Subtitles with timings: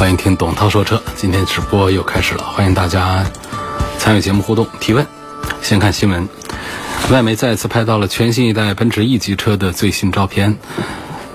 [0.00, 1.02] 欢迎听董涛说车。
[1.14, 3.22] 今天直播又开始了，欢迎大家
[3.98, 5.06] 参与节目互动提问。
[5.60, 6.26] 先看新闻，
[7.10, 10.56] 外媒再次拍到了全新一代奔驰 E 级车的最新照片。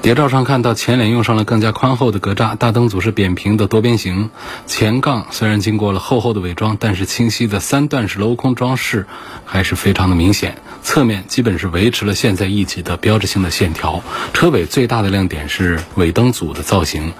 [0.01, 4.31] 谍照上看到前脸用上了更加宽厚的格栅，大灯组是扁平的多边形，
[4.65, 9.05] 前杠虽然经过了厚厚的伪装，但是清晰的三段式镂空装饰
[9.45, 10.57] 还是非常的明显。
[10.81, 14.01] 侧面基本是维持了现在 E 级的标志性的线条。
[14.33, 17.13] 车尾最大的亮点是尾灯组的造型。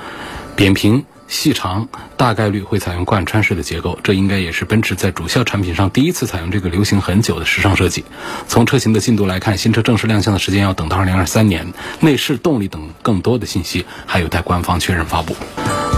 [0.55, 8.05] 扁平细长，大概率会采用贯穿式的结构，这应该也是奔驰在主销产品上第一次采用这个流行很久的时尚设计。
[8.47, 15.35] 从车型的进度来看，新车正式亮相的时间要等到二零二三年，内饰、动力等更多的信息还有待官方确认发布。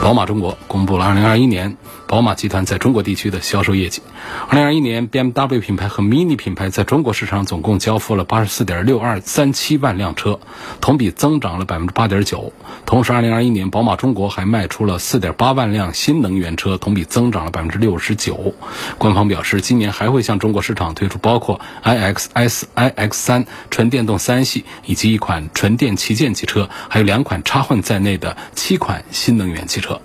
[0.01, 1.75] 宝马中国公布了二零二一年
[2.07, 4.01] 宝马集团在中国地区的销售业绩。
[4.47, 10.39] 二零二一年，BMW 品牌和 MINI 品牌在中国市场总共交付了八十四点六二三七万辆车，
[10.79, 12.53] 同比增长了百分之八点九。
[12.85, 18.55] 同时，二零二一年，宝马中国还卖出了四点八万辆新能源车，同比增长了百分之六十九。
[18.97, 29.99] 官方表示，今年还会向中国市场推出包括 iX S、iX 三纯电动三系以及一款纯电旗舰汽车，还有两款插混在内的七款新能源汽车。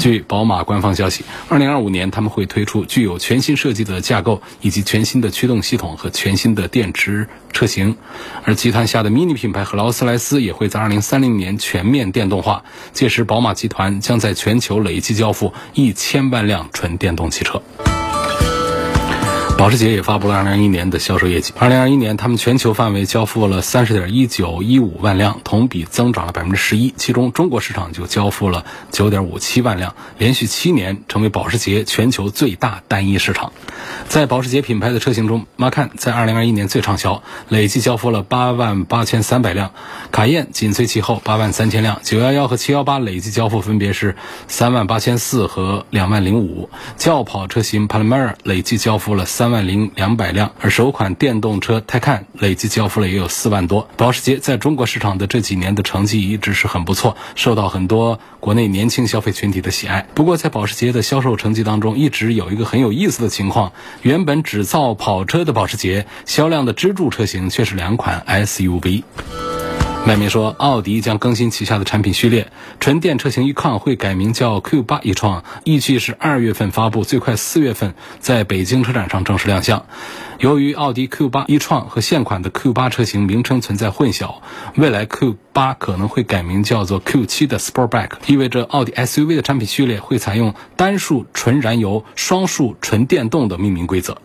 [0.00, 7.94] 据宝马官方消息，二零二五年他们会推出具有全新设计的架构，以及全新的驱动系统和全新的电池车型。
[8.42, 17.62] 而集团下的 MINI 品牌和劳斯莱斯也会在二零三零年全面电动化，届时宝马集团将在全球累计交付一千万辆纯电动汽车。
[19.60, 21.52] 保时捷也发布了2021年的销售业绩。
[21.60, 26.94] 2021年，他们全球范围交付了30.1915万辆，同比增长了11%。
[26.96, 33.52] 其中，中国市场就交付了9.57万辆，连续七年成为保时捷全球最大单一市场。
[34.08, 39.72] 在保时捷品牌的车型中，Macan 在2021年最畅销，累计交付了8万8300辆；
[40.10, 44.16] 卡宴紧随其后，8万3000辆；911和718累计交付分别是
[44.48, 46.68] 3万8400和2万05。
[46.96, 49.49] 轿跑车型 Panamera 累计交付了3。
[49.50, 53.88] 万零两百辆，而首款电动车泰看累计交付了也有四万多。
[53.96, 60.06] 保时捷在中国市场的这几年的成绩一直是很不错，受到很多国内年轻消费群体的喜爱。
[60.14, 63.72] 不过，在保时捷的销售成绩当中，一直有一个很有意思的情况：
[64.02, 69.02] 原本只造跑车的保时捷，销量的支柱车型却是两款 SUV。
[70.06, 72.50] 外媒说，奥迪将更新旗下的产品序列，
[72.80, 79.84] 纯电车型 e-tron 会改名叫 Q8 e-tron，预计是二月份发布，最快四月份在北京车展上正式亮相。
[80.38, 84.36] 由于奥迪 Q8 e-tron 和现款的 Q8 车型名称存在混淆，
[84.74, 94.16] 未来 Q8 可能会改名叫做 Q7 的 Sportback，意味着奥迪 SUV 的产品序列会采用单数纯燃油、双数纯电动的命名规则。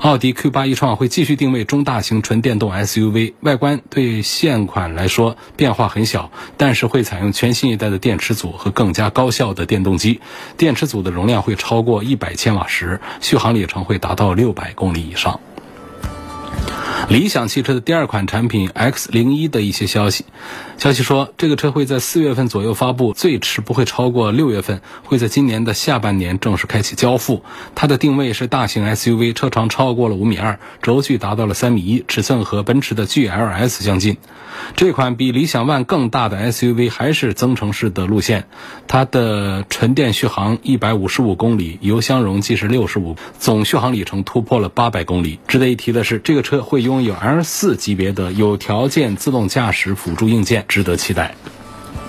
[0.00, 10.22] 奥迪 Q8 e-tron 会继续定位中大型纯电动 SUV，外观对现款来说变化很小，但是会采用全新一代的电池组和更加高效的电动机。
[10.56, 15.38] 电池组的容量会超过一百千瓦时，续航里程会达到六百公里以上。
[17.10, 20.24] 理想汽车的第二款产品 X 零一的一些消息，
[20.80, 27.44] 消息说这个车会在四月份左右发布，最迟不会超过六月份，会在今年的下半年正式开启交付。
[27.74, 34.16] 它的定位是大型 SUV，车长超过了五米二，轴距达到了三米一，尺寸和奔驰的 GLS 相近。
[34.74, 38.46] 这款比理想 ONE 更大的 SUV 还是增程式的路线，
[38.88, 45.40] 它的纯电续航一百五十五公里，油箱容积是六十五，总续航里程突破了八百公里。
[45.46, 51.34] 值得一提的是，这个车会拥有 L 四级别的有条件自动驾驶辅助硬件，值得期待。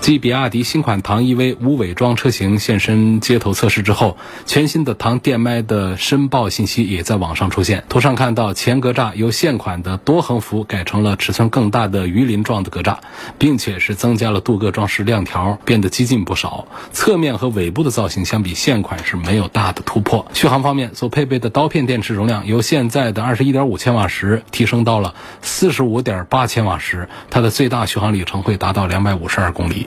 [0.02, 4.16] 继比亚迪新款唐 EV 无伪装车型现身街头测试之后，
[4.46, 7.84] 全新的唐电麦的申报信息也在网上出现。
[7.88, 12.96] 图上看到前格栅由现款的多横幅改成了尺寸更大的鱼鳞状的格栅，
[13.38, 16.66] 并且是增加了镀铬装饰亮条，变得激进不少。
[16.90, 20.26] 侧面和尾部的造型相比现款是没有大的突破。
[20.34, 29.86] 续航方面，所配备的刀片电池容量由现在的二十一点五千瓦时提升到了四十五点八千瓦时，它的最大续航里程会达到两百五十二公里。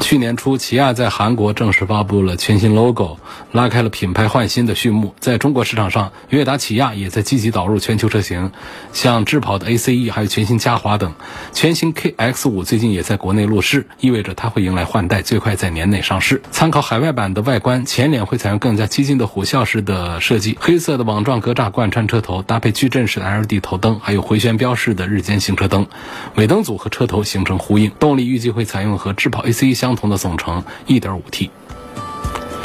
[0.00, 3.18] 去年初，起亚在韩国正式发布了全新 logo，
[3.52, 5.14] 拉开了品牌换新的序幕。
[5.20, 8.50] 在中国市场上，悦达起亚也在积极导入全球车型，
[8.92, 11.12] 像智跑的 ACE，还有全新嘉华等。
[11.52, 16.42] 全新 KX 五最近也在国内路试，意味着它会迎来换代，最快在年内上市。
[16.50, 25.86] 参考海外版的外观，前脸会采用更加激进的虎啸式的设计，黑色的网状格栅贯穿车头，搭配矩阵式的 LED 头灯，还有回旋标式的日间行车灯，
[26.34, 27.92] 尾灯组和车头形成呼应。
[28.00, 31.50] 动力预计会采用和智跑 ACE 相相同的总成 1.5T。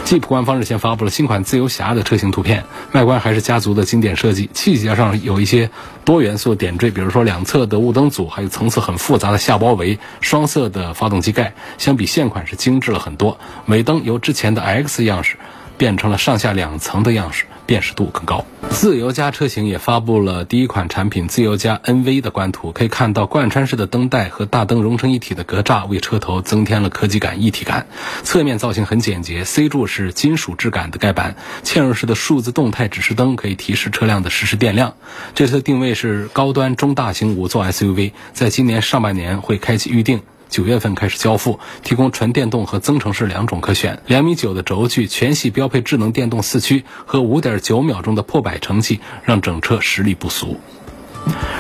[0.06, 5.72] Jeep 官方日前发布了新款自由侠的车型图片，外观还是家族的经典设计，细节上有一些
[6.04, 13.40] 多元素点缀，比如说两侧的雾灯组，还有层次很复杂的下包围，双色的发动机盖，相比现款是精致了很多。
[13.66, 15.38] 尾灯由之前的 X 样式
[15.80, 17.46] 变成了上下两层的样式。
[17.66, 18.46] 辨识度更高。
[18.70, 27.88] 自由家车型也发布了第一款产品自由家 NV 的官图，可以看到贯穿式的灯带和大灯融成一体的格栅，为车头增添了科技感、一体感。
[28.24, 34.96] 侧面造型很简洁，C 柱是金属质感的盖板，嵌入式的数字动态指示灯可以提示车辆的实时电量。
[35.34, 40.22] 这次定位是高端中大型五座 SUV，在今年上半年会开启预定。
[40.50, 44.02] 九月份开始交付，提供纯电动和增程式两种可选。
[44.08, 50.60] 两米九的轴距，全系标配智能电动四驱和五点九秒钟的破百成绩，让整车实力不俗。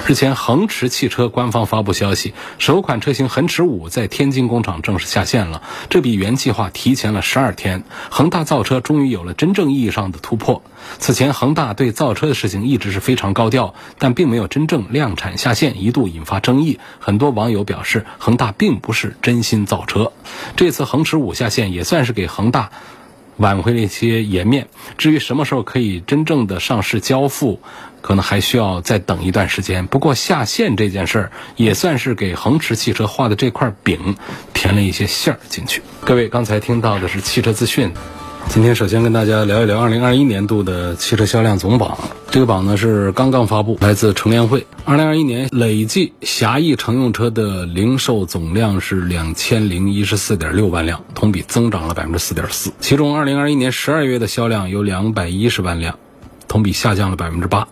[0.07, 7.83] 日前，恒驰汽车官方发布消息，首款车型恒驰五在天津工厂正式下线了，这比原计划提前了十二天。
[8.11, 10.61] 恒大造车终于有了真正意义上的突破。
[10.99, 16.79] 此前，恒大对造车的事情一直是非常高调，但并没有真正量产下线，一度引发争议。
[16.99, 20.11] 很多网友表示，恒大并不是真心造车。
[20.55, 22.69] 这次恒驰五下线，也算是给恒大
[23.37, 24.67] 挽回了一些颜面。
[24.99, 27.59] 至于什么时候可以真正的上市交付？
[28.05, 29.87] 可能还需要再等一段时间。
[29.87, 34.15] 不过下线这件事儿也算是给恒驰汽车画的这块饼
[34.53, 35.81] 填了一些馅儿进去。
[36.01, 37.91] 各位刚才听到的是汽车资讯。
[38.47, 41.97] 今天首先跟大家聊一聊2021年度的汽车销量总榜。
[42.29, 44.67] 这个榜呢是刚刚发布，来自乘联会。
[44.85, 52.69] 2021年累计狭义乘用车的零售总量是2014.6万辆，同比增长了4.4%。
[52.79, 55.97] 其中2021年12月的销量有210万辆，
[56.47, 57.65] 同比下降了8%。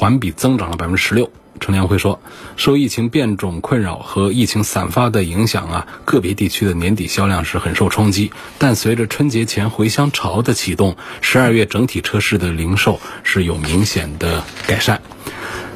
[0.00, 1.30] 环比增长了百分之十六。
[1.60, 2.22] 陈良辉说，
[2.56, 8.32] 受疫情变种困扰和疫情散发的影响啊，个别地区的年底销量是很受冲击。
[8.56, 15.02] 但随着春节前回乡潮的启动，十二月整体车市的零售是有明显的改善。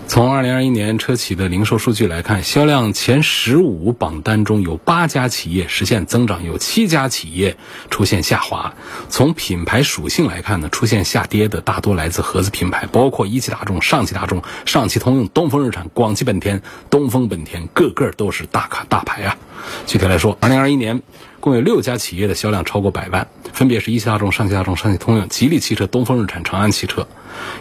[0.07, 7.57] 从二零二一年车企的零售数据来看，销量前十五榜单中有八家企业实现增长，有七家企业
[7.91, 8.75] 出现下滑。
[9.09, 19.37] 从品牌属性来看呢，出现下跌的大多来自合资品牌，包括一汽大众、上汽大众、上汽通用、东风日产、广汽本田、东风本田，个个都是大卡大牌啊。
[19.87, 21.03] 具体来说，二零二一年。
[21.45, 27.07] 共有六家企业的销量超过百万，分别是一汽大众、上汽大众、上汽通用、吉利汽车、东风日产、长安汽车。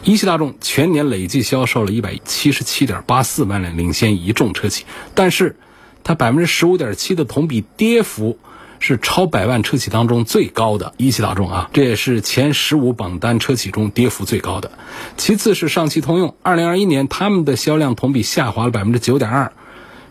[0.04, 4.86] 一汽大众全年累计销售了一百七十七点八四万辆，领先一众车企。
[5.14, 5.58] 但是，
[6.02, 8.40] 它百分之十五点七的同比跌幅
[8.80, 10.94] 是超百万车企当中最高的。
[10.96, 14.72] 一汽大众啊，这也是前十五榜单车企中跌幅最高的。
[15.18, 19.52] 其次是上汽通用，二零二一年他们的销量同比下滑了百分之九点二，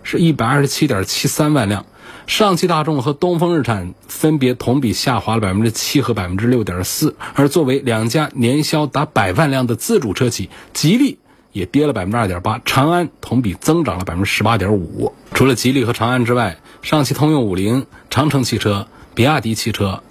[0.02, 1.86] 是一百二十七点七三万辆。
[2.26, 11.18] 上汽大众和东风日产分别同比下滑了百分之七和百分之六点四，而作为两家年销达百万辆的自主车企，吉利
[11.52, 15.12] 也跌了百分之二点八，长安同比增长了百分之十八点五。
[15.34, 20.02] 除了吉利和长安之外，上汽通用五菱、长城汽车、比亚迪汽车、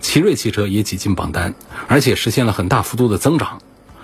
[0.00, 1.54] 奇瑞汽车也挤进榜单，
[1.88, 3.58] 而且实现了很大幅度的增长。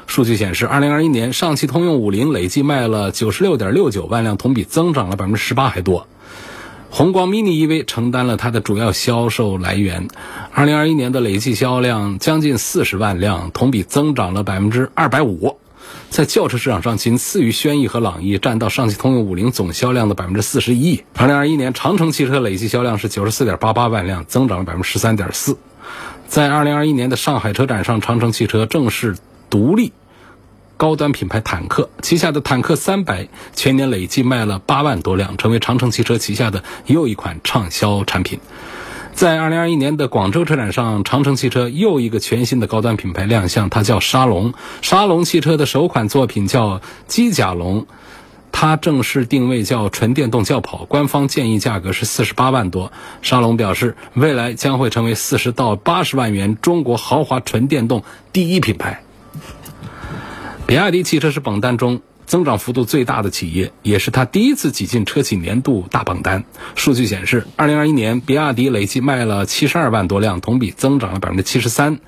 [0.07, 6.09] 数据显示，二零二一年上汽通用五菱累计卖了九十六点六九万辆，同比增长了百分之十八还多。
[6.93, 10.09] 宏光 mini EV 承担了它的主要销售来源，
[10.53, 15.57] 二零二一年的累计销量将近四十万辆，同比增长了百分之二百五，
[16.11, 21.05] 在轿车市场上仅次于轩逸和朗逸，占到上汽通用五菱总销量的百分之四十一。
[21.15, 25.57] 二零二一年长城汽车累计销量是九十四点八八万辆，增长了百分之十三点四。
[26.27, 29.17] 在二零二一年的上海车展上，长城汽车正式
[29.49, 29.93] 独立。
[30.81, 38.41] 高端品牌坦克旗下的坦克三百全年累计卖了八万多辆，成为长城汽车旗下的又一款畅销产品。
[39.13, 44.55] 在二零二一年的广州车展上，长城汽车又一个全新的高端品牌亮相，它叫沙龙。
[44.81, 47.87] 沙龙汽车的首款作品叫机甲龙，
[48.51, 52.91] 它正式定位叫纯电动轿跑，官方建议价格是四十八万多。
[53.21, 59.03] 沙龙表示，未来将会成为四十到八十万元中国豪华纯电动第一品牌。
[60.71, 66.45] 比亚迪汽车是榜单中增长幅度最大的企业，也是它第一次挤进车企年度大榜单。
[66.77, 71.99] 数据显示，二零二一年比亚迪累计卖了七十二万多辆，同比增长了百分之七十三。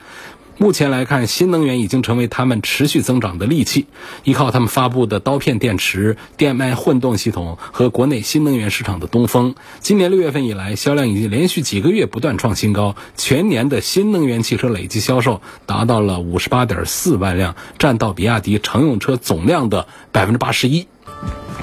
[0.63, 3.87] 目前来看，新能源已经成为他们持续增长的利器。
[4.23, 12.95] 依靠他们发布的刀片电池、电麦混动系统和国内新能源市场的东风，今年六月份以来，销量已经连续几个月不断创新高。
[13.17, 20.87] 全年的新能源汽车累计销售达到了五十八点四万辆，占到比亚迪乘用车总量的百分之八十一。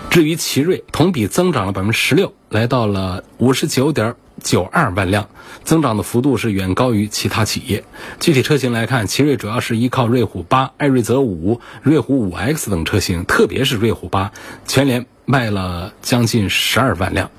[0.10, 4.16] 至于奇瑞，同比增长了百分之十六，来到了五十九点。
[4.42, 5.28] 九二万辆，
[5.64, 7.84] 增长的幅度是远高于其他企业。
[8.20, 14.32] 具体车型来看，奇瑞主要是依靠瑞虎八、艾瑞泽五、瑞虎五 X 等车型，特别是瑞虎八，
[14.66, 17.30] 全年卖了将近十二万辆。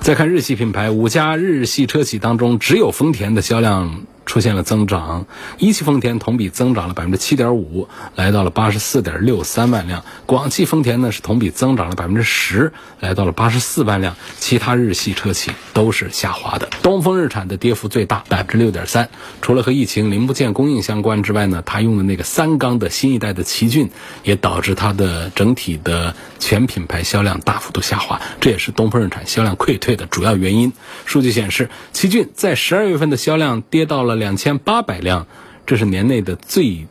[0.00, 4.02] 再看日系品牌，五家日系车企当中，只有丰田的销量。
[4.36, 5.24] 出现了增长，
[5.56, 10.04] 一汽丰田同比增长了百分之七点五，来到了八十四点六三万辆。
[10.26, 14.14] 广汽丰田呢是同比增长了百分之十，来到了八十四万辆。
[14.38, 16.68] 其他日系车企都是下滑的。
[16.82, 19.08] 东风日产的跌幅最大，百分之六点三。
[19.40, 23.90] 除了和疫情零部件供应相关之外呢，它用的那个三缸的新一代的奇骏，
[24.22, 30.74] 也导致它的整体的全品牌销量大幅度下滑，这也是东风日产销量溃退的主要原因。
[31.06, 34.25] 数据显示，奇骏在十二月份的销量跌到了。
[34.25, 35.24] 两两千八百辆，
[35.64, 36.84] 这是年内的最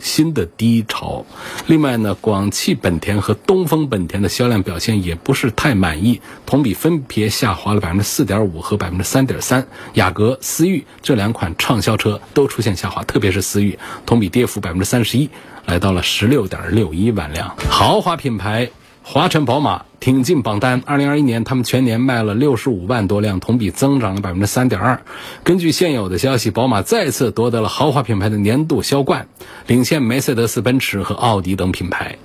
[0.00, 1.24] 新的低潮。
[1.68, 9.64] 另外呢，广汽本田和东风本田的销量表现也不是太满意，同比分别下滑了百分之四点五和百分之三点三。
[9.94, 15.30] 雅阁、思域这两款畅销车都出现下滑，特别是思域，同比跌幅百分之三十一，
[15.66, 17.54] 来到了十六点六一万辆。
[17.70, 18.68] 豪华品牌。
[19.02, 20.82] 华晨宝马挺进榜单。
[20.86, 25.02] 二零二一年，他们全年卖了六十五万多辆，同比增长了百分之三点二。
[25.44, 29.28] 根据现有的消息，宝马再次夺得了豪华品牌的年度销冠，
[29.66, 32.16] 领先梅赛德斯奔驰和奥迪等品牌。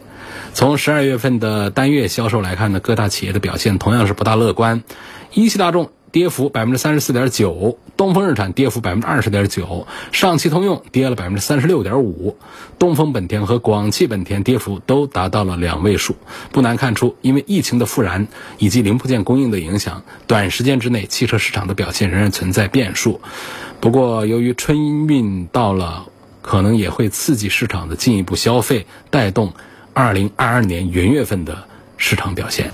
[0.54, 4.84] 从十二月份的单月销售来看呢，各大企业的表现同样是不大乐观。
[5.34, 5.92] 一汽大众。
[6.16, 12.38] 跌幅百分之三十四点九，东风日产跌幅百分之二十点九，上汽通用跌了百分之三十六点五，
[12.80, 16.16] 东风本田和广汽本田跌幅都达到了两位数。
[16.54, 18.30] 不难看出，因为疫情的复燃
[18.60, 23.20] 以及零部件供应的影响，短时间之内汽车市场的表现仍然存在变数。
[23.82, 26.06] 不过，由于春运到了，
[26.42, 29.52] 可能也会刺激市场的进一步消费，带动
[29.94, 31.66] 二零二二年元月份的
[31.98, 32.72] 市场表现。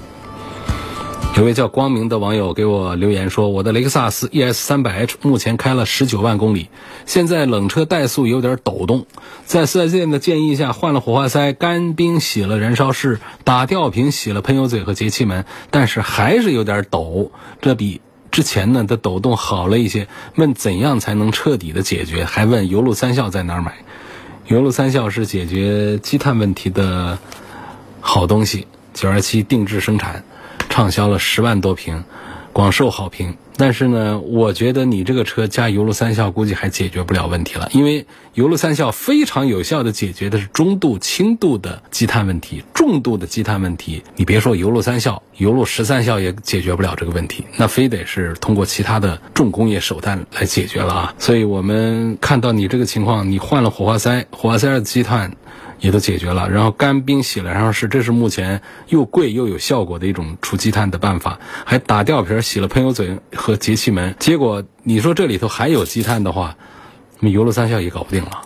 [1.38, 6.67] 有位叫光明的网友给我留言说：“我的雷克萨斯 ES 三百 H 目前开了十九万公里，
[7.07, 9.07] 现在冷车怠速有点抖动，
[9.45, 17.31] 在四 S 店的建议下换了火花塞、干冰洗了燃烧室、打吊瓶洗了喷油嘴和节气门，但是还是有点抖。
[17.59, 20.07] 这比之前呢的抖动好了一些。
[20.35, 22.25] 问怎样才能彻底的解决？
[22.25, 23.77] 还问油路三效在哪儿买？
[24.47, 27.17] 油路三效是解决积碳问题的
[28.00, 30.23] 好东西，九二七定制生产。”
[30.71, 32.03] 畅销了十万多瓶，
[32.53, 33.35] 广受好评。
[33.57, 51.13] 但是呢，我觉得你这个车加油路三效估计还解决不了问题了，因为油路三效非常有效的解决的是中度、轻度的积碳问题，重度的积碳问题，你别说油路三效，油路十三效也解决不了这个问题，那非得是通过其他的重工业手段来解决了啊。
[51.19, 55.33] 所以我们看到你这个情况，你换了火花塞，火花塞的积碳。
[55.81, 66.55] 也都解决了，然后干冰洗了，然后是这是目前又贵又有效果的一种除积碳的办法，还打吊瓶洗了喷油嘴和节气门，结果你说这里头还有积碳的话，
[67.19, 68.43] 那么油路三效也搞不定了，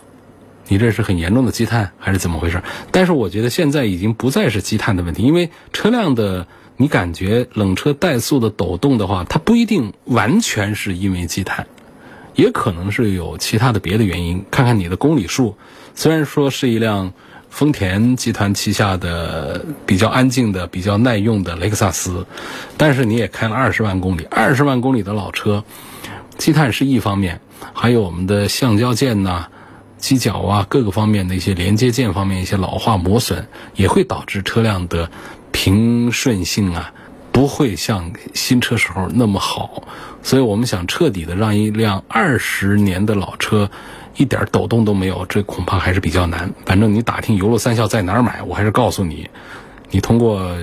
[0.70, 2.64] 你这是很严重的积碳还是怎么回事？
[2.90, 11.68] 但是我觉得现在已经不再是积碳的问题，因为车辆的你感觉冷车怠速的抖动的话，它不一定完全是因为积碳，
[12.34, 15.58] 也可能是有其他的别的原因，看看你的公里数。
[15.96, 17.12] 虽然说是一辆
[17.50, 22.26] 丰田集团旗下的比较安静的、比较耐用的雷克萨斯，
[22.76, 25.64] 但是你也开了二十万公里，二十万公里的老车，
[26.38, 27.40] 积碳是一方面，
[27.74, 29.48] 还有我们的橡胶件呐、
[29.98, 35.10] 机脚啊各个方面的一些连接件方面一些老化磨损，也会导致车辆的
[35.54, 36.94] 平顺性啊
[37.32, 39.82] 不会像新车时候那么好。
[40.22, 43.72] 所以我们想彻底的让一辆二十年的老车。
[44.18, 46.54] 一点抖动都没有，这恐怕还是比较难。
[46.66, 49.30] 反正你打听油路三校在哪儿买，我还是告诉你，
[49.92, 50.56] 你通过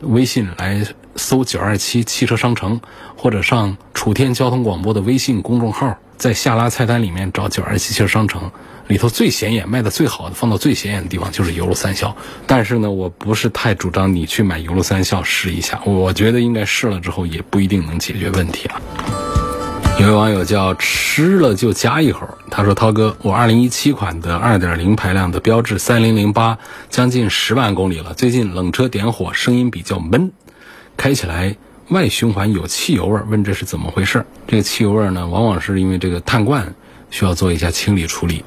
[0.00, 2.80] 微信来搜“九二七汽车商城”，
[3.16, 8.50] 或者上楚天交通广播的微信公众号，在下拉菜单里面找“九二七汽车商城”，
[8.86, 12.16] 里头最显眼、卖的最好的、放到最显眼的地方就是油路三校。
[12.46, 19.47] 但是呢，我不是太主张你去买油路三校试一下，我觉得应该试了之后也不一定能解决问题了。
[19.98, 26.56] 有位网友叫吃了就夹一口，他说：“涛哥，我2017款的2.0排量的标致3008，
[26.88, 28.14] 将近十万公里了。
[28.14, 30.30] 最近冷车点火，声音比较闷，
[30.96, 31.56] 开起来
[31.88, 34.24] 外循环有汽油味儿，问这是怎么回事？
[34.46, 36.72] 这个汽油味儿呢，往往是因为这个碳罐
[37.10, 38.44] 需要做一下清理处理。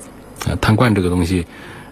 [0.48, 1.46] 啊，碳罐这个东西，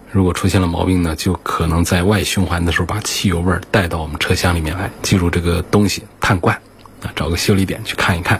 [0.10, 4.89] 如果出现了毛病呢，就可能在外循环的时候把汽油味儿带到我们车厢里面来。
[5.01, 6.56] 记住这个东西，碳罐
[7.04, 8.39] 啊，找个修理点去看一看。”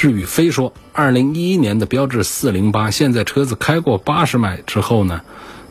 [0.00, 5.20] 世宇飞说，二零一一年的标致四零八，现在车子开过八十迈之后呢，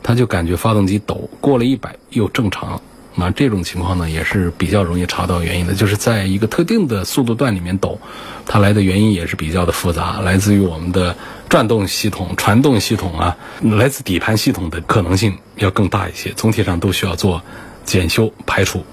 [0.04, 2.80] 他就感觉发动机抖，过了一百又正常。
[3.16, 8.00] 那这种情况呢，也是比较容易查到原因的，就是在一个特定的速度段里面抖，
[8.46, 11.16] 它来的原因也是比较的复杂，来自于我们的
[11.50, 17.42] 转动系统、传动系统啊，来自底盘系统的可能性要更大一些，总体上都需要做
[17.84, 18.86] 检修排除。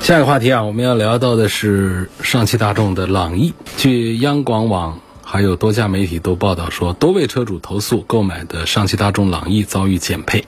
[0.00, 3.52] 下一个话题啊，我们要聊到的是上汽大众的朗逸。
[3.76, 10.44] 据央广网还有多家媒体都报道说，多位车主投诉购买的上汽大众朗逸遭遇减配。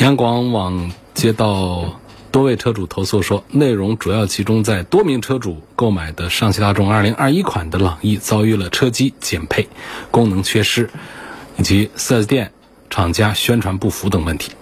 [0.00, 9.68] 央广网接到多位车主投诉说，内容主要集中在多名车主购买的上汽大众2021款的朗逸遭遇了车机减配、
[10.12, 10.90] 功能缺失，
[11.56, 12.52] 以及 4S 店
[12.88, 14.52] 厂家宣传不符等问题，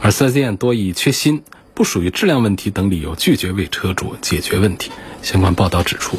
[0.00, 1.42] 而 4S 店多以缺芯。
[1.78, 4.90] 不属于质量问题等理由拒绝为车主解决问题。
[5.22, 6.18] 相关报道指出，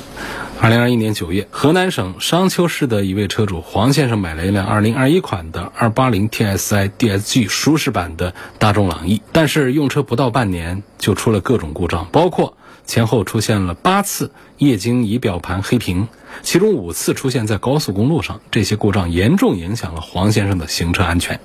[0.62, 16.08] 二零二一年九月，河南省商丘市的一位车主黄先生买了一辆二零二一款的二八零 TSI DSG 舒适版的大众朗逸，但是用车不到半年就出了各种故障，包括前后出现了八次液晶仪表盘黑屏，
[16.44, 18.42] 其中五次出现在高速公路上。
[18.52, 21.40] 这些故障严重影响了黄先生的行车安全。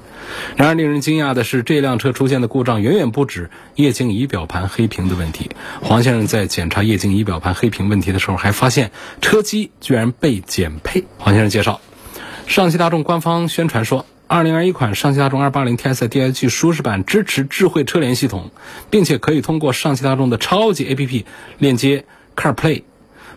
[0.57, 5.51] 然而，令人惊讶的是，这辆车出现的故障远远不止液晶仪表盘黑屏的问题。
[5.83, 11.05] 黄先生在检查液晶仪表盘黑屏问题的时候，还发现车机居然被减配。
[11.19, 11.81] 黄先生介绍，
[12.47, 18.51] 上汽大众官方宣传说二零二一款上汽大众二八零 TSI DSG 舒适版支持智慧车联系统，
[18.91, 21.25] 并且可以通过上汽大众的超级 APP
[21.59, 22.83] 链接 CarPlay。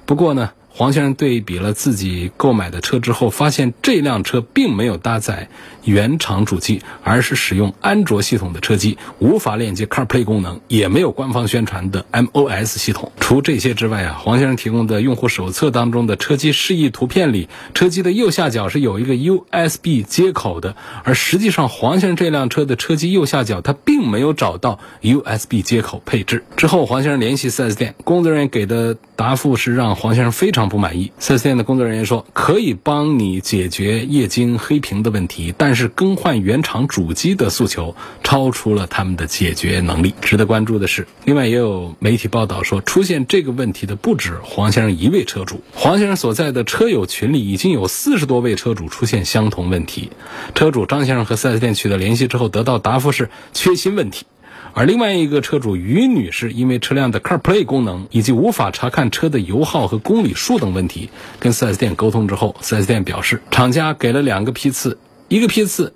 [0.08, 5.50] 不过呢，黄先生对比了自己购买的车之后，发现这辆车并没有搭载
[5.88, 13.12] 原厂主机，而是使用安卓系统的车机，无法链接 CarPlay 功能，也没有官方宣传的 MOS 系统。
[13.20, 26.44] 除这些之外啊，黄先生提供的用户手册当中的车机示意图片里，车机的右下角是有一个 USB 接口的，而实际上黄先生这辆车的车机右下角他并没有找到 USB 接口配置。
[26.55, 30.68] 之后，黄先生联系 4S 店，工作人员给的答复是让黄先生非常。
[30.68, 40.13] 不满意，4S 店的工作人员说可以帮你解决液晶黑屏的问题，但是是更换原厂主机的诉求超出了他们的解决能力。
[40.20, 45.61] 值得关注的是，另外也有媒体报道说，出现这个问题的不止黄先生一位车主。
[45.74, 50.11] 黄先生所在的车友群里已经有四十多位车主出现相同问题。
[50.53, 54.25] 车主张先生和 4S 店取得联系之后，得到答复是缺芯问题。
[54.74, 61.09] 而另外一个车主于女士，因为车辆的 CarPlay 功能以及无法查看车的油耗和公里数等问题，
[61.40, 65.94] 跟 4S 店沟通之后，4S 店表示，厂家给了两个批次，一个批次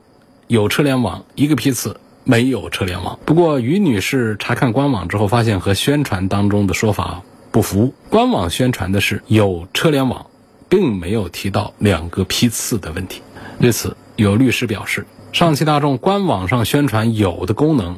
[0.47, 3.17] 有车联网，一个批次没有车联网。
[3.25, 10.25] 不过于女士查看官网之后，发现和宣传当中的说法不符，官网宣传的是有车联网，
[10.67, 13.21] 并没有提到两个批次的问题。
[13.61, 17.97] 对此，有律师表示，上汽大众官网上宣传有的功能。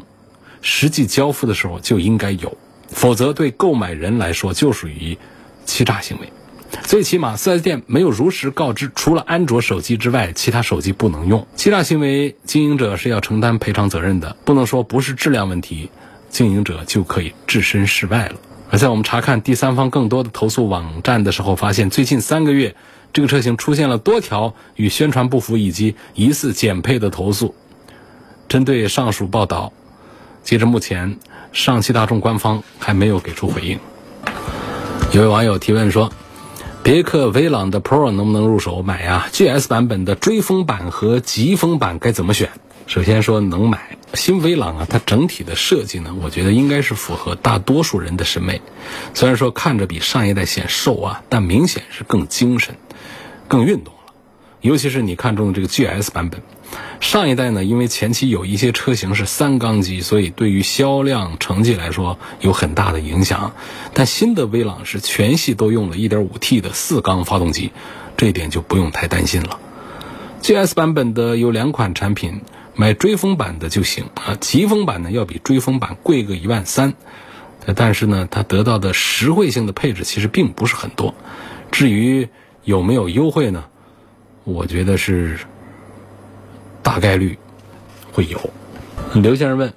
[0.62, 2.56] 实际交付的时候就应该有，
[2.90, 5.18] 否则对购买人来说就属于
[5.66, 6.32] 欺诈行为。
[6.82, 11.46] 最起码 4S 店没有如实告知，除了安卓手机之外，其他手机不能用。
[11.56, 15.90] 欺诈行为，经营者是要承担赔偿责任的，不能说不是质量问题，
[16.30, 18.36] 经营者就可以置身事外了。
[18.70, 22.76] 而在我们查看第三方更多的投诉网站的时候，发现最近三个月，
[23.14, 27.54] 这个车型出现了多条与宣传不符以及疑似减配的投诉。
[28.50, 29.72] 针对上述报道。
[30.44, 31.18] 截至目前，
[31.54, 33.80] 上汽大众官方还没有给出回应。
[35.14, 36.12] 有位网友提问说
[36.84, 42.50] ：“别克威朗的 Pro 能不能入手买呀？GS 版本的追风版和疾风版该怎么选？”
[42.88, 48.62] 首先说能买新威朗啊，它整体的设计呢，我觉得应该是符合大多数人的审美。
[49.14, 52.76] 虽然说看着比上一代显瘦啊，但明显是更精神、
[53.48, 54.14] 更运动了。
[54.60, 56.42] 尤其是你看中的这个 GS 版本。
[57.00, 63.54] 上一代呢，因为前期有一些车型是三缸机，所以对于销量成绩来说有很大的影响。
[63.94, 67.72] 但新的威朗是全系都用了一点五 T 的四缸发动机，
[68.16, 69.60] 这一点就不用太担心了。
[70.42, 72.42] GS 版本的有两款产品，
[72.76, 74.36] 买追风版的就行啊。
[74.40, 76.94] 疾风版呢要比追风版贵个一万三，
[77.76, 81.14] 但是呢，它得到的实惠性的配置其实并不是很多。
[81.72, 82.30] 至于
[82.64, 83.66] 有没有优惠呢？
[84.46, 85.40] 我觉得是
[86.84, 87.40] 大概率
[88.12, 88.38] 会有。
[89.14, 89.74] 刘先生问：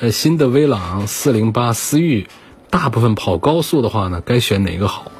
[0.00, 2.26] 呃，新的威朗四零八思域，
[2.68, 5.10] 大部分跑高速的话呢，该选哪个好？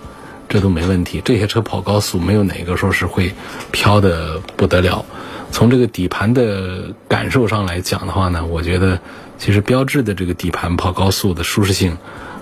[0.49, 3.33] 这都没问题，这些车跑高速没有哪个说是会
[3.71, 5.05] 飘的不得了。
[5.51, 8.99] 从这个底盘的感受上来讲的话呢，我觉得
[9.37, 11.97] 其实标致的这个底盘跑高速的舒适性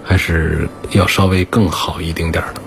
[0.05, 2.61] 还是要稍微更好一丁点儿的。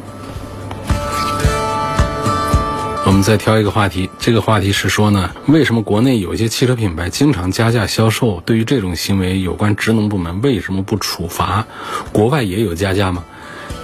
[3.10, 8.40] 我们再挑一个话题，这个话题是说呢，为什么国内有一些汽车品牌经常加价销售？
[8.46, 11.66] 对于这种行为，有关职能部门为什么不处罚？
[12.14, 13.26] 国外也有加价吗？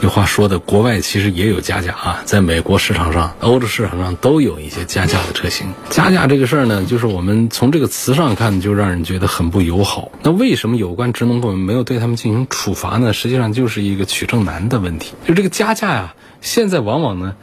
[0.02, 5.66] 有话说的，国外其实也有加价啊，在美国市场上、欧洲市场上都有一些加价的车型。
[5.90, 10.12] 加价这个事儿呢，就是我们从这个词上看，就让人觉得很不友好。
[10.22, 13.12] 那为什么有关职能部门没有对他们进行处罚呢？
[13.12, 15.16] 实际上就是一个取证难的问题。
[15.26, 17.36] 就这个加价呀，现在往往呢，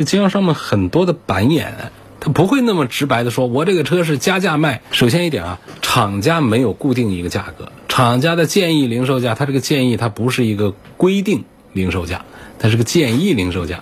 [0.00, 1.74] 就经销商们很多的板眼，
[2.20, 4.80] 他不会那么直白的说，我这个车是加价卖。
[4.92, 11.44] 首先一点啊，厂家没有固定一个价格，厂家的建议零售价，它这个建议它不是一个规定。
[11.74, 12.24] 零售价，
[12.58, 13.80] 它是个建议零售价，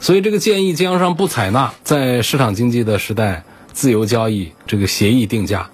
[0.00, 5.70] 所以这个建议经销商不采纳，在市场经济的时代，自由交易这个协议定价，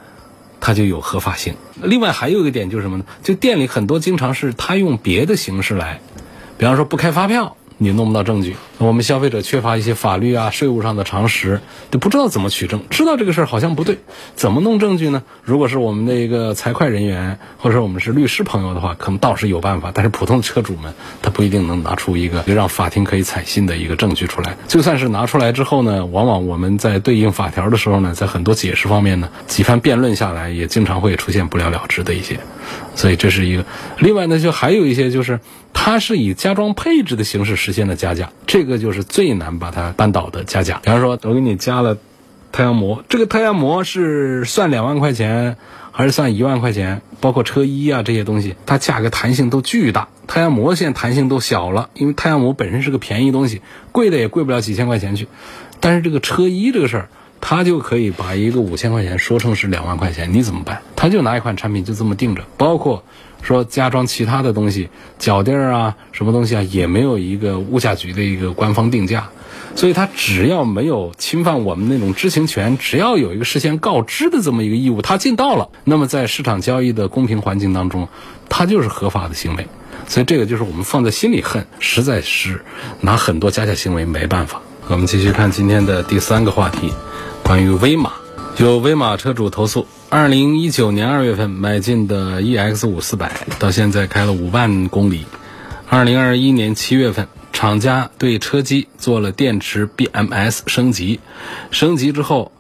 [0.61, 1.57] 它就有合法性。
[1.83, 3.05] 另外还有一个点就是什么呢？
[3.24, 6.00] 就店里很多经常是他用别的形式来，
[6.57, 7.57] 比方说不开发票。
[7.82, 12.82] 你弄不到证据，我们消费者缺乏一些法律啊、税务上的常识，就不知道怎么取证。
[12.90, 13.96] 知道这个事儿好像不对，
[14.34, 15.22] 怎么弄证据呢？
[15.42, 19.90] 如果是我们的一个财会人员，或者说我们是律师朋友的话，可能倒是有办法。
[19.94, 24.54] 但是普通车主们，他不一定能拿出一个让法庭可以采信的一个证据出来。
[24.68, 32.38] 就算是拿出来之后呢，往往我们在对应法条的时候呢，在很多解释方面呢，几番辩论下来，也经常会出现不了了之的一些。
[32.94, 33.64] 所以这是一个。
[33.98, 35.40] 另外呢，就还有一些就是。
[35.72, 40.80] 它是以加装配置的形式实现的加价，这个就是最难把它扳倒的加价。
[40.83, 41.96] 比方说，我给你加了
[42.50, 45.56] 太阳膜，这个太阳膜是算两万块钱
[45.92, 47.00] 还是算一万块钱？
[47.20, 50.09] 包括车衣啊这些东西，它价格弹性都巨大。
[50.26, 55.28] 太阳膜现在弹性都小了，因为太阳膜本身是个便宜东西，贵的也贵不了几千块钱去。
[55.78, 57.09] 但是这个车衣这个事儿，
[57.40, 60.81] 他就可以把一个五千块钱说成是两万块钱，你怎么办？
[60.94, 63.03] 他就拿一款产品就这么定着，包括。
[63.42, 64.87] 说加装其他的东西，
[65.18, 69.26] 脚垫啊，什么东西啊，也没有一个物价局的一个官方定价，
[69.74, 78.07] 所以他只要没有侵犯我们那种知情权，只要有一个事先告知的这么一个义务，他尽到了，那么在市场交易的公平环境当中，
[78.50, 79.66] 他就是合法的行为。
[80.07, 82.62] 所以这个就是我们放在心里恨，实在是
[83.00, 84.61] 拿很多加价行为没办法。
[84.88, 86.92] 我们继续看今天的第三个话题，
[87.50, 88.12] 关于威马，
[88.58, 89.84] 有威马车主投诉。
[90.08, 95.26] 二零一九年二月份买进的 EX 五四百，到现在开了五万公里。
[95.88, 101.18] 二零二一年七月份，厂家对车机做了电池 BMS 升级，
[101.72, 102.52] 升级之后，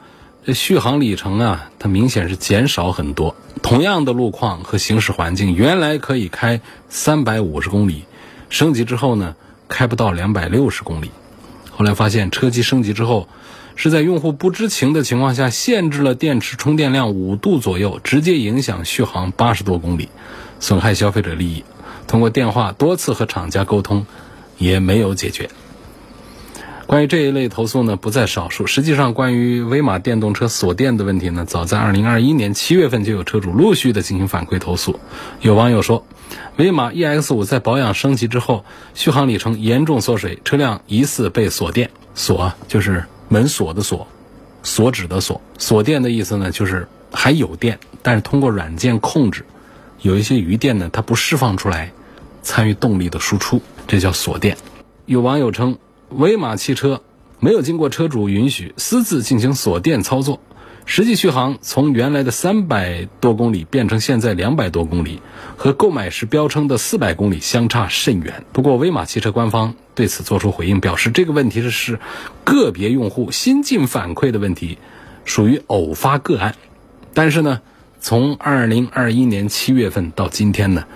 [0.44, 3.36] 这续航里程啊，它明显是减少很多。
[3.62, 8.02] 同样的路况和行驶环境，原来可以开三百五十公里，
[8.48, 9.36] 升级之后呢，
[9.68, 11.12] 开不到两百六十公里。
[11.70, 13.28] 后来发现车机升级之后。
[13.82, 20.10] 是在用户不知情的情况下，限制了电池充电量五度左右，直接影响续航八十多公里，
[20.58, 21.64] 损害消费者利益。
[22.06, 24.04] 通过电话多次和厂家沟通，
[24.58, 25.48] 也没有解决。
[26.86, 28.66] 关于这一类投诉呢，不在少数。
[28.66, 35.00] 实际上，关于威马电动车锁电的问题呢，早在二零二一年七月份就有车主陆续的进行反馈投诉。
[35.40, 36.04] 有网友说，
[36.58, 38.62] 威马 EX 五在保养升级之后，
[38.92, 41.90] 续航里程严重缩水，车辆疑似被锁电。
[42.14, 43.06] 锁就是。
[43.32, 44.08] 门锁的锁，
[44.64, 49.46] 锁止的锁，锁电的意思呢，就是还有电，但是通过软件控制，
[50.02, 51.92] 有一些余电呢，它不释放出来，
[52.42, 54.56] 参与动力的输出，这叫锁电。
[55.06, 57.02] 有网友称，威马汽车
[57.38, 60.40] 没有经过车主允许，私自进行锁电操作。
[60.86, 65.22] 实际续航从原来的三百多公里变成现在两百多公里，
[65.56, 68.44] 和购买时标称的四百公里相差甚远。
[68.52, 72.00] 不过，威马汽车官方对此作出回应，表示这个问题是是
[72.42, 74.78] 个别用户新进反馈的问题，
[75.26, 76.54] 属于偶发个案。
[77.12, 77.60] 但是呢，
[78.00, 80.86] 从二零二一年七月份到今天呢。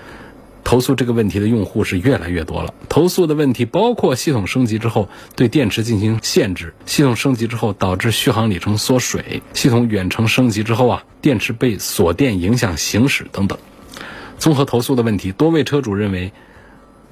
[0.65, 2.73] 投诉这个问题的用户是越来越多了。
[2.89, 13.59] 投诉的问题包括系统升级之后对电池进行限制，系统升级之后导致续航里程缩水，系统远程升级之后啊，电池被锁电影响行驶等等。
[14.39, 16.33] 综合投诉的问题，多位车主认为，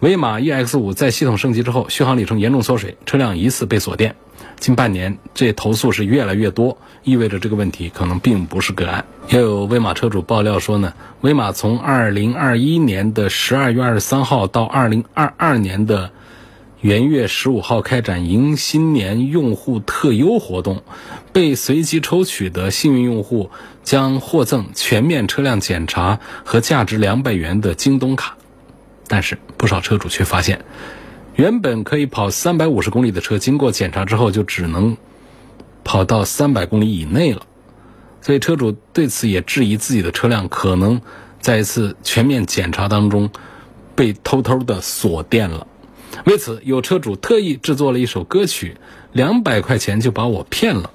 [0.03, 4.17] 威马 EX 五在系统升级之后续航里程严重缩水，车辆疑似被锁电。
[4.59, 9.05] 近半年，这投诉是越来越多，意味着这个问题可能并不是个案。
[9.29, 16.11] 也有威马车主爆料说呢，威马从二零二一年的十二月二十三号到二零二二年的
[16.81, 20.83] 元月十五号开展迎新年用户特优活动，
[21.33, 23.51] 被随机抽取的幸运用户
[23.85, 28.37] 将获赠全面车辆检查和价值两百元的京东卡。
[29.09, 30.65] 但是不少车主却发现，
[31.35, 34.97] 原本可以跑三百五十公里的车，经过检查之后就只能
[35.85, 37.47] 跑到三百公里以内了。
[38.21, 41.01] 所以车主对此也质疑自己的车辆可能
[41.41, 43.31] 在一次全面检查当中
[43.97, 45.67] 被偷偷的锁电了。
[46.25, 48.77] 为此，有车主特意制作了一首歌曲，
[49.13, 50.91] 两百块钱就把我骗了。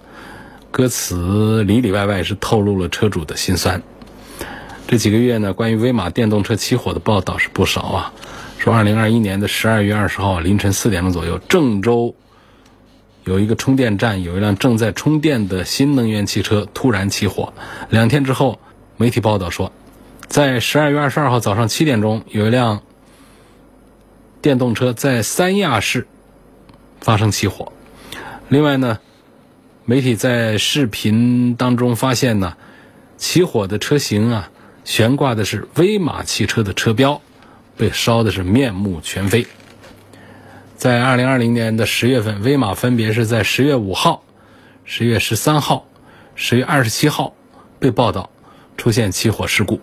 [0.72, 3.82] 歌词里里外外是透露了车主的心酸。
[4.88, 8.14] 这几个月呢，关于威马电动车起火的报道是不少啊。
[8.58, 12.16] 说，二零二一年的十二月二十号凌晨四点钟左右，郑州
[13.26, 17.54] 有一个充电站，有一辆正在充电的新能源汽车突然起火。
[17.90, 18.60] 两天之后，
[18.96, 19.74] 媒体报道说，
[20.28, 22.82] 在十二月二十二号早上七点钟，有一辆。
[24.40, 26.08] 电动车在三亚市
[27.02, 27.74] 发生起火。
[28.48, 29.00] 另外呢，
[29.84, 32.56] 媒体在视频当中发现呢，
[33.18, 34.50] 起火的车型啊，
[34.88, 37.22] 悬挂的是威马汽车的车标，
[37.76, 39.46] 被烧的是面目全非。
[40.78, 44.24] 在二零二零年的十月份，威马分别是在十月五号、
[44.86, 45.86] 十月十三号、
[46.36, 47.36] 十月二十七号
[47.80, 48.30] 被报道
[48.78, 49.82] 出现起火事故。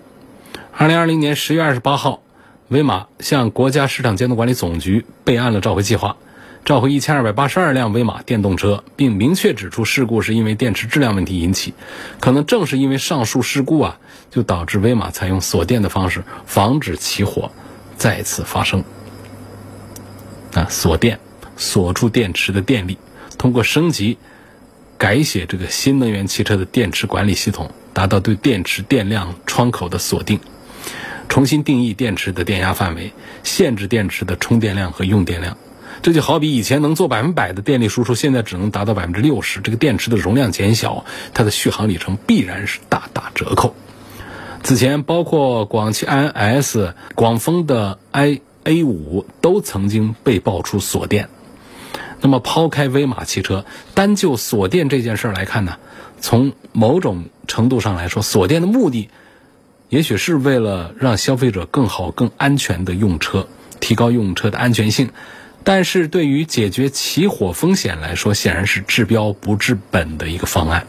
[0.73, 2.23] 二零二零年十月二十八号。
[2.69, 6.17] 威马向国家市场监督管理总局备案了召回计划，
[6.65, 11.75] 召回一千二百八十二辆威马电动车，并明确指出事故是因为电池质量问题引起。
[12.21, 13.99] 可能正是因为上述事故啊，
[14.31, 17.51] 就导致威马采用锁电的方式防止起火
[17.99, 18.83] 再次发生。
[20.55, 21.21] 啊，锁电
[21.59, 22.97] 锁住电池的电力，
[23.37, 24.17] 通过升级
[24.97, 30.41] 改写这个新能源汽车的电池管理系统，达到对电池电量窗口的锁定。
[31.29, 35.59] 重新定义电池的电压范围，限制电池的充电量和用电量。
[36.05, 39.63] 这就好比以前能做百分百的电力输出，现在只能达到百分之六十。
[39.63, 43.75] 这个电池的容量减小，它的续航里程必然是大打折扣。
[44.63, 51.31] 此前，包括广汽安 S、广丰的 i A 五都曾经被爆出锁电。
[52.21, 53.65] 那么，抛开威马汽车，
[53.95, 55.79] 单就锁电这件事儿来看呢？
[56.21, 59.09] 从某种程度上来说，锁电的目的。
[59.89, 63.49] 也许是为了让消费者更好、更安全的用车，
[63.81, 65.09] 提高用车的安全性，
[65.65, 70.87] 但是对于解决起火风险来说，显然是治标不治本的一个方案，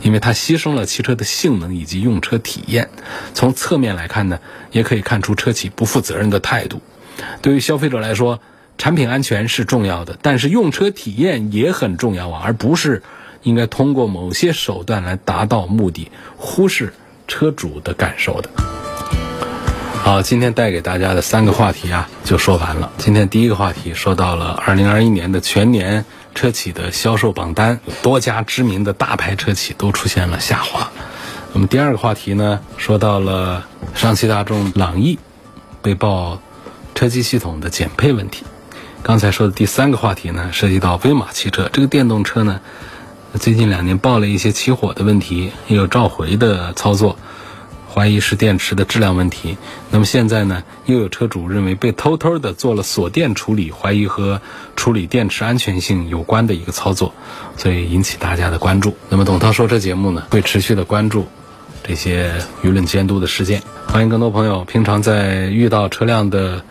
[0.00, 2.88] 因为它牺牲了汽车的性能以及用车体验。
[3.34, 4.38] 从侧面来看呢，
[4.70, 6.80] 也可以看出车企不负责任的态度。
[7.42, 8.40] 对于消费者来说，
[8.78, 13.02] 产品安全是重要的，但是用车体验也很重要啊，而不是
[13.42, 16.94] 应该通过某些手段来达到目的，忽视。
[17.28, 18.50] 车主的感受的。
[20.04, 22.90] 好，今天带给大家的三个话题啊，就说完了。
[22.98, 30.90] 今天第一个话题说到了二零二一年的全年车企的销售榜单，多家知名的大牌车企都出现了下滑。
[31.52, 35.20] 那么第二个话题呢，说到了上汽大众朗逸
[35.82, 36.42] 被曝
[36.96, 38.44] 车机系统的减配问题。
[39.04, 42.60] 刚才说的第三个话题呢，涉及到威马汽车这个电动车呢。
[43.38, 47.16] 最近两年爆了一些起火的问题，也有召回的操作，
[47.92, 49.58] 怀疑是电池的质量问题。
[49.90, 54.40] 那么现在呢，又有车主认为被偷偷的做了锁电处理，怀疑和
[54.76, 57.12] 处理电池安全性有关的一个操作，
[57.56, 58.96] 所以引起大家的关注。
[59.10, 61.26] 那么董涛说车节目呢，会持续的关注
[61.84, 63.62] 这些舆论监督的事件。
[63.88, 66.64] 欢迎更多朋友平常在遇到车辆的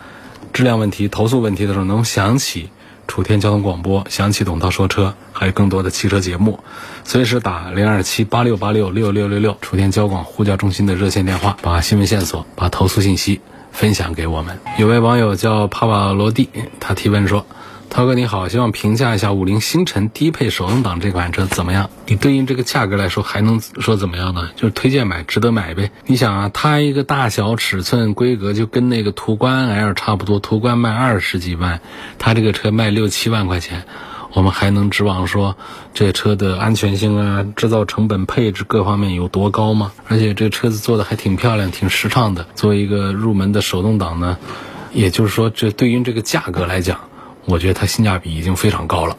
[0.52, 2.70] 质量问题、投诉问题的时候，能想起。
[3.08, 6.60] 楚天交通广播，想起董涛说车，还有更多的汽车节目，
[7.04, 13.40] 随时打零二七八六八六六六六六，楚天交广呼叫中心的热线电话，把新闻线索、把投诉信息
[13.72, 14.58] 分享给我们。
[14.78, 16.48] 有位网友叫帕瓦罗蒂，
[16.80, 17.46] 他提问说。
[17.92, 21.90] 涛哥你好，希望评价一下五菱星辰低配手动挡这款车怎么样？
[22.06, 24.48] 你对应这个价格来说，还能说怎么样呢？
[24.56, 25.90] 就是推荐买，值得买呗。
[26.06, 31.82] 你想啊，它一个大小、尺寸、规格就跟那个途观 L 差不多，途观卖二十几万，
[32.18, 33.84] 它这个车卖六七万块钱，
[34.32, 35.58] 我们还能指望说
[35.92, 39.92] 这车的安全性啊、制造成本、配置各方面有多高吗？
[40.08, 42.46] 而且这车子做的还挺漂亮、挺时尚的。
[42.54, 44.38] 作为一个入门的手动挡呢，
[44.94, 46.98] 也就是说，这对于这个价格来讲。
[47.44, 49.16] 我觉得它性价比已经非常高了，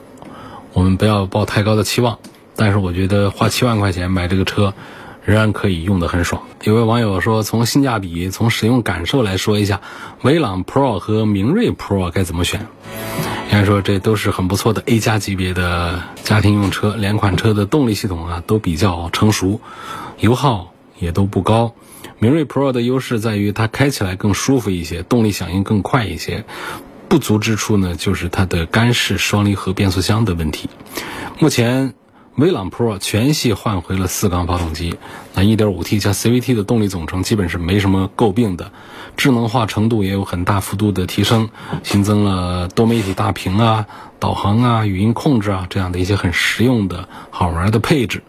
[0.71, 2.19] 我们不要抱太高的期望，
[2.55, 4.73] 但是我觉得花七万块钱买这个车，
[5.25, 6.43] 仍然可以用得很爽。
[6.63, 9.81] 有位网友说，从性价比、从使用感受来说一下，
[10.21, 12.65] 威朗 Pro 和明锐 Pro 该怎么选？
[13.51, 19.61] 应该说这都是很不错的 A 加级别的家庭用车，两款车的动力系统啊都比较成熟，
[20.19, 21.73] 油耗也都不高。
[22.17, 26.45] 明锐 Pro 的优势在于它开起来更舒服一些，动力响应更快一些。
[27.13, 30.67] 不足之处呢，就是它的干式双离合变速箱的问题。
[31.37, 31.93] 目前，
[32.37, 34.95] 威朗 Pro 全系换回了四缸发动机，
[35.35, 38.71] 那 1.5T 加 CVT 的动力总成基本是没什么诟病的，
[39.15, 41.51] 智能化程度也有很大幅度的提升，
[41.83, 43.85] 新增了多媒体大屏啊、
[44.17, 48.23] 导航啊、语音控制啊这样的一些很实用的好玩的配置。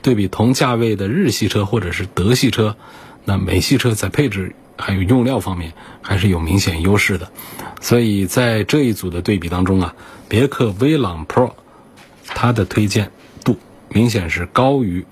[0.00, 2.76] 对比同价位的日系车或者是德系车，
[3.24, 7.30] 那美系车在配置还有用料方面还是有明显优势的。
[7.80, 9.94] 所以在这一组的对比当中啊，
[10.28, 11.52] 别克威朗 Pro
[12.26, 13.10] 它的推荐
[13.44, 13.56] 度。
[13.90, 15.06] 明显是高于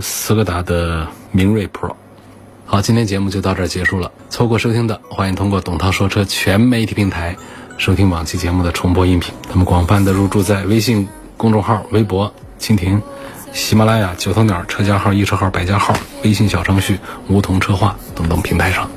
[0.00, 1.94] 斯柯达的明锐 Pro。
[2.64, 4.10] 好，今天节目就到这儿结束了。
[4.30, 7.36] 错过收听的，欢迎通过董涛说车全媒体平台
[7.76, 9.34] 收听往期节目的重播音频。
[9.48, 13.02] 他们广泛的入驻在微信公众号、微博、蜻蜓、
[13.52, 18.90] 喜马拉雅、九头鸟车架号、易车号、百家号、微信小程序梧桐车话等等平台上。